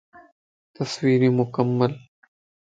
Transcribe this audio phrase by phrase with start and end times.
[0.77, 1.91] تصويريون موڪل